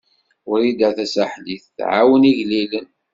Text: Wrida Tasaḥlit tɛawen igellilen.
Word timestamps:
Wrida 0.49 0.89
Tasaḥlit 0.97 1.63
tɛawen 1.77 2.29
igellilen. 2.29 2.87